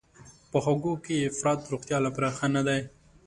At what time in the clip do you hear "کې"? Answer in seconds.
1.05-1.15